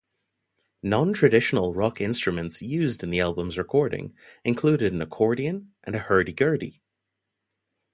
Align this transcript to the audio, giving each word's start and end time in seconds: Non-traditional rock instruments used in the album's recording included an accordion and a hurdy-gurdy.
Non-traditional 0.81 1.75
rock 1.75 2.01
instruments 2.01 2.59
used 2.59 3.03
in 3.03 3.11
the 3.11 3.19
album's 3.21 3.59
recording 3.59 4.15
included 4.43 4.91
an 4.93 4.99
accordion 4.99 5.75
and 5.83 5.93
a 5.95 5.99
hurdy-gurdy. 5.99 6.81